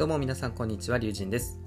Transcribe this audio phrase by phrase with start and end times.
[0.00, 1.60] どうも皆さんこんにちは、りゅうじんです。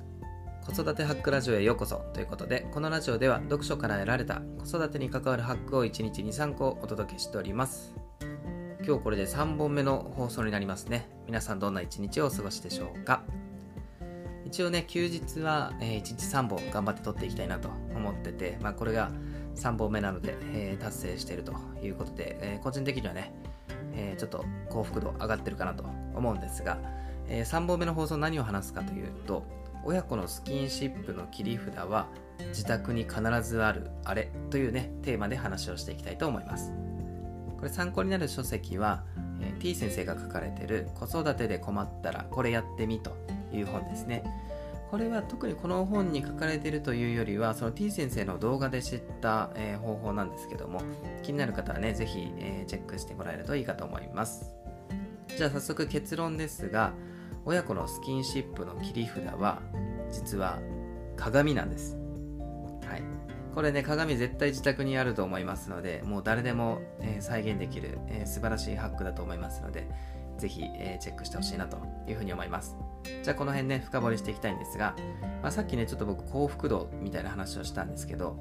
[0.65, 7.93] 子育てハックラジオへようこそということで、このラジオでは読書から得られた子育てに関わるハックを1日に3個お届けしております。
[8.83, 11.07] 今日これで3本目の放送になりますね。
[11.27, 13.21] 皆さんどんな一日をお過ごしでしょうか
[14.45, 19.11] 一応ね、休日は、え1日3本頑張って撮っていきたいなと思ってて、まあこれが
[19.57, 21.53] 3本目なので、えー達成していると
[21.83, 23.31] いうことで、えー個人的にはね、
[23.93, 25.83] えちょっと幸福度上がってるかなと
[26.15, 26.79] 思うんですが、
[27.27, 29.43] え3本目の放送何を話すかというと
[29.83, 32.07] 親子のスキンシップの切り札は
[32.49, 36.71] 自宅に必ずあるあれというねテーマで話をしていきたいと思います。
[37.57, 39.03] これ参考になる書籍は、
[39.39, 43.15] えー T 先生が書かれてる子育てで困ったらこれやってみと
[43.53, 44.23] いう本ですね。
[44.91, 50.81] これは特にこの本に書かれているというよりはその T 先生の動画で知った、えー方法なんですけども
[51.23, 54.51] 気になる方はねぜひ、えーチェックしてもらえるといいかと思います。
[55.37, 56.93] じゃあ早速結論ですが
[57.45, 59.61] 親子のスキンシップの切り札は
[60.11, 60.59] 実は
[61.15, 61.97] 鏡なんです。
[62.87, 63.03] はい。
[63.53, 69.87] これね鏡絶対自宅にあると思いますのでもう誰でも、えー再現できる、えー素晴らしいハックだと思いますので
[70.37, 71.77] ぜひ、えーチェックしてほしいなと
[72.07, 72.75] いうふうに思います。
[73.23, 74.95] じゃあこの辺ね深掘りしていきたいんですが、
[75.41, 78.37] まあ、さっきねちょっと僕幸福度みたいな話をしたんですけど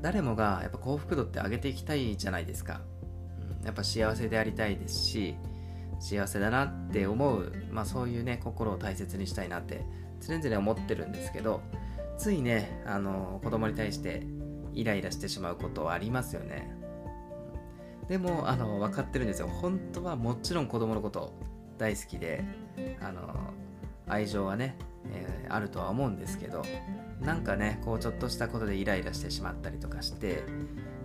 [0.00, 2.80] 誰もがやっぱ幸福度って上げていきたいじゃないですか、
[3.60, 5.36] うん、やっぱ幸せでありたいですし
[5.98, 9.84] 幸せだなって思う、まあ、そういうね心を大切にしたいなって
[10.20, 11.62] 常々思ってるんですけど
[12.18, 14.26] ついねあの子供に対して
[14.72, 16.70] イライラしてしまうことはありますよね。
[18.08, 19.48] でもあの分かってるんですよ。
[19.48, 21.32] 本当はもちろん子供のこと
[21.78, 22.44] 大好きで
[23.00, 23.22] あの
[24.06, 24.76] 愛情はね、
[25.12, 26.62] えーあるとは思うんですけど
[27.20, 30.44] なんかねこうちょっとしたことでイライラしてしまったりとかして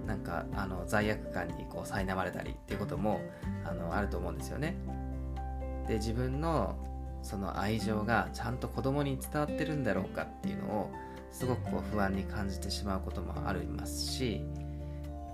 [0.06, 3.22] なんかあの罪悪感にこう苛まれたりっていうことも
[3.64, 4.76] あのあると思うんですよね。
[5.88, 6.76] で自分の
[7.24, 10.92] その愛情がちゃんと子供に伝わってるんだろうかっていうのを
[11.32, 14.42] すごくこう不安に感じてしまうこともありますし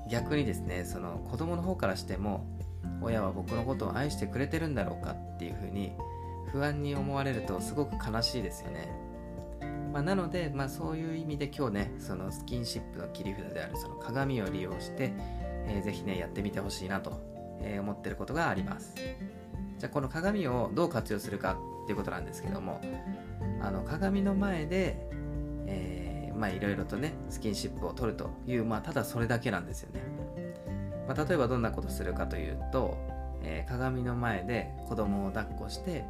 [0.09, 2.45] 逆にですねその子供の方からしても
[3.01, 5.91] 親は僕のことを愛してくれてるんだろうかっていうふうに
[6.51, 9.06] 不安に思われるとすごく悲しいですよね。
[9.97, 15.11] まあ、なので、まあ、そういう意味で今日ねそのスキンシップの切り札であるその鏡を利用して、
[15.65, 17.19] えーぜひねやってみてほしいなと、
[17.61, 18.93] えー思ってることがあります。
[18.95, 22.79] じゃあこの鏡をどう活用するかっていうことなんですけども
[23.59, 25.09] あの鏡の前で、
[25.65, 30.03] えーまあいろいろとねスキンシップを取るという、まあ、ただそれだけなんですよね、
[31.07, 32.95] まあ、例えばどんなことするかというと、
[33.41, 36.05] えー鏡の前で子供を抱っこして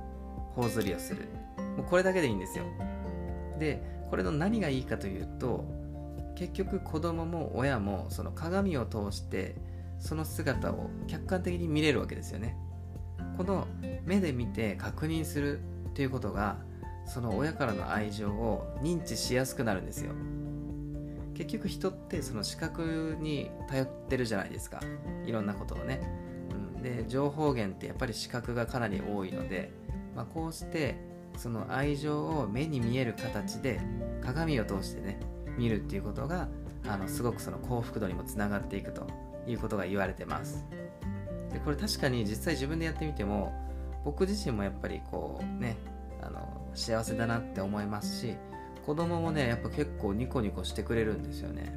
[0.56, 1.30] 頬ずりをする。
[1.78, 2.66] もうこれだけでいいんですよ。
[3.58, 5.66] でこれの何がいいかというと
[6.36, 9.56] 結局子供も親もその鏡を通して
[10.00, 12.56] その姿を客観的に見れるわけですよね。
[13.38, 13.68] この
[14.06, 15.60] 目で見て確認する
[15.90, 16.58] っていうことが
[17.06, 20.12] その親からの愛情を認知しやすくなるんですよ。
[21.34, 24.80] 結局人ってその視覚に頼ってるじゃないですか。
[25.26, 26.02] いろんなことをね、
[26.76, 29.72] うん、で情報源ってやっぱり視覚がかなり多いので、
[30.16, 30.96] まあ、こうして
[31.38, 33.80] その愛情を目に見える形で
[34.22, 35.20] 鏡を通してね
[35.58, 36.48] 見るっていうことが
[36.88, 39.08] あのすごくその幸福度にもつながっていくと
[39.48, 40.66] いうことが言われてます。
[41.52, 43.54] でこれ確かに実際自分でやってみても
[44.04, 45.78] 僕自身もやっぱりこうね
[46.22, 48.36] あの幸せだなって思いますし
[48.86, 51.74] 子供もねやっぱ結構ニコニコしてくれるんですよね。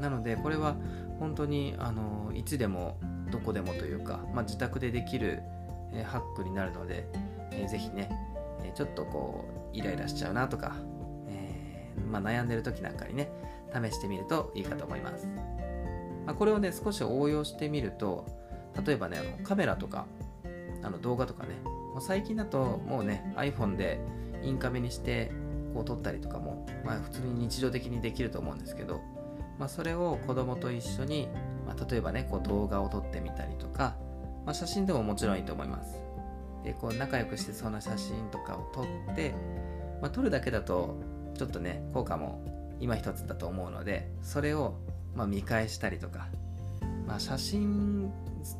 [0.00, 0.76] なのでこれは
[1.20, 2.98] 本当にあのいつでも
[3.30, 5.42] どこでもというか、まあ、自宅でできる、
[6.04, 7.08] ハックになるので、
[7.52, 8.10] えーぜひね、
[8.64, 10.76] えちょっとこうイライラしちゃうなとか、
[11.28, 13.30] えーまあ、悩んでる時なんかにね
[13.72, 15.26] 試してみるといいかと思います、
[16.26, 18.26] まあ、これをね少し応用してみると
[18.86, 20.06] 例えばねカメラとか
[20.82, 24.00] あの動画とかねもう最近だともうね iPhone で
[24.42, 25.30] インカメにして
[25.74, 29.00] こう撮ったりとかも、まあ、普通に日常的にできると思うんですけど、
[29.58, 31.28] まあ、それを子供と一緒に、
[31.66, 33.96] まあ、例えばねこう動画を撮ってみたりとか、
[34.44, 36.11] まあ、写真でももちろんいいと思います。
[36.64, 39.34] でこう仲良くしてそうな写真とかを撮って、
[40.00, 41.00] まあ、撮るだけだと
[41.36, 42.44] ちょっとね効果も
[42.80, 44.76] 今一つだと思うのでそれを
[45.14, 46.28] まあ見返したりとか、
[47.06, 48.10] まあ、写真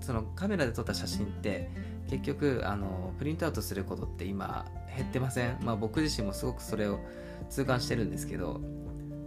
[0.00, 1.70] そのカメラで撮った写真って
[2.08, 4.66] 結局あのプリントアウトすることって今
[4.96, 7.00] 減ってません、まあ、僕自身もすごくそれを
[7.48, 8.60] 痛感してるんですけど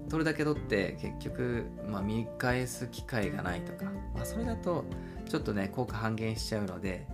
[0.09, 4.85] 撮るだけ撮って結局、まあ、見返す機会がないとか、まあ、それだと
[5.27, 7.07] ちょっとね効果半減しちゃうので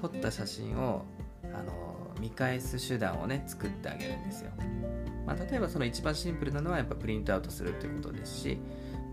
[0.00, 1.04] 撮った写真を
[1.54, 4.50] あの見返す手段をね作ってあげるんですよ、
[5.26, 8.58] まあ、例えばその一番シンプルなのはやっぱプリントアウトするっていうことですし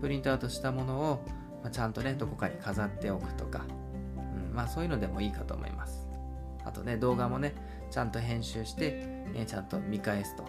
[0.00, 1.24] プリントアウトしたものを、
[1.62, 3.64] まあ、ちゃんとねどこかに飾っておくとか、
[4.48, 6.04] うんまあ、そういうのでもいいかと思います。
[6.64, 7.54] あとね動画もね
[7.90, 10.44] ちゃんと編集して、えちゃんと見返すと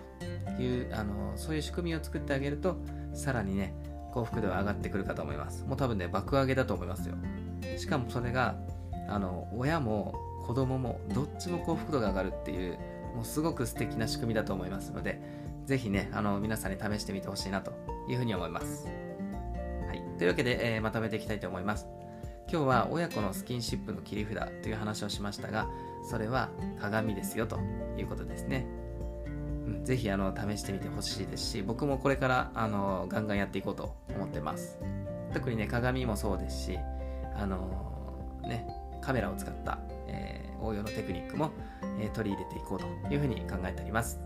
[0.59, 2.77] いうあのそういう仕組みを作ってあげると
[3.13, 3.75] さらにね
[4.13, 5.63] 幸福度は上がってくるかと思います。
[5.65, 7.15] もう多分ね爆上げだと思いますよ。
[7.77, 8.55] しかもそれが
[9.09, 10.15] あの親も
[10.45, 12.77] 子供もどっちも幸福度が上がるっていう
[13.15, 15.19] もうすごく素敵な仕組みだと思いますので
[15.65, 17.73] ぜひねあの皆さんに試してみてほしいなと
[18.07, 18.87] いうふうに思います、
[19.87, 21.87] はい、というわけで、えー、まとめていきたいと思います。
[22.47, 25.67] 今日は親子のスキンシップの切り札という話をしましたが
[26.07, 27.59] それは鏡ですよと
[27.97, 28.67] いうことですね、
[29.65, 34.79] うん、ぜひあの試してみてほしいですし僕もこれからあのガンガンやっていこうと思ってます。
[35.33, 36.77] 特にね鏡もそうですし
[37.35, 38.67] あのね
[39.01, 41.51] カメラを使った、えー、応用のテクニックも、
[41.99, 44.19] えー、取り入れていこうというふうに考えております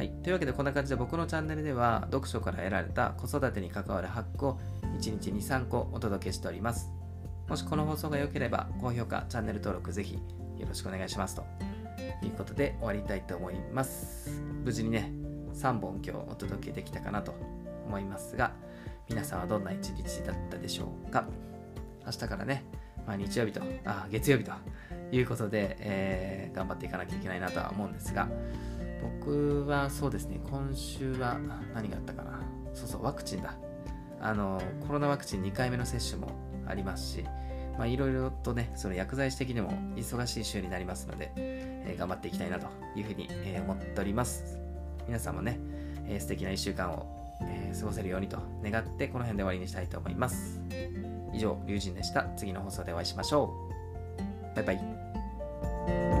[0.00, 0.08] はい。
[0.22, 4.58] というわけでこんな感じで僕のチャンネルでは読書から得られた子育てに関わるハックを
[4.98, 6.90] 1日2、3個お届けしております。
[7.46, 11.44] もしこの放送が良ければ高評価、チャンネル登録ぜひよろしくお願いしますと
[12.22, 14.40] いうことで終わりたいと思います。
[14.64, 15.12] 無事にね、
[15.52, 17.34] 3本今日お届けできたかなと
[17.86, 18.52] 思いますが、
[19.06, 21.26] 皆さんはどんな一日だったでしょうか
[22.06, 22.64] 明日からね、
[23.10, 24.52] まあ、日曜日と、あ、月曜日と
[25.10, 28.28] いうことで、えー、頑張っていかなきゃいけないなとは思うんですが、
[29.02, 31.36] 僕はそうですね、今週は
[31.74, 32.40] 何があったかな。
[32.72, 33.56] そうそう、ワクチンだ。
[34.20, 36.30] あの、コロナワクチン2回目の接種も
[36.68, 37.24] ありますし、
[37.76, 44.56] まあ、いろいろとね、その薬剤師的にも忙しい週になりますので、えー、頑張っていきたいなというふうに、えー、思っております。
[45.08, 45.58] 皆さんもね、
[46.06, 50.60] えー、素敵な1週間を、え過ごせるようにと願って、この辺で終わりにしたいと思います。
[51.32, 52.26] 以上、龍神でした。
[52.36, 53.52] 次の放送でお会いしましょ
[54.52, 54.56] う。
[54.56, 56.19] バイバイ。